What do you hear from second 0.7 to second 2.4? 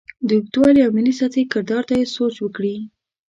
او ملي سطحې کردار ته یې سوچ